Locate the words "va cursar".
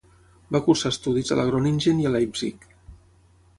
0.55-0.91